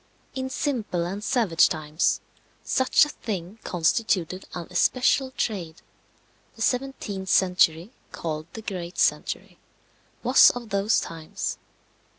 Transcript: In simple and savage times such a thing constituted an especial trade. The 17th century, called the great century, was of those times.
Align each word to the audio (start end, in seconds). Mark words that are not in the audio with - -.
In 0.33 0.49
simple 0.49 1.05
and 1.05 1.23
savage 1.23 1.69
times 1.69 2.21
such 2.63 3.05
a 3.05 3.09
thing 3.09 3.59
constituted 3.63 4.47
an 4.55 4.65
especial 4.71 5.29
trade. 5.29 5.83
The 6.55 6.63
17th 6.63 7.27
century, 7.27 7.91
called 8.11 8.47
the 8.53 8.63
great 8.63 8.97
century, 8.97 9.59
was 10.23 10.49
of 10.49 10.69
those 10.69 11.01
times. 11.01 11.59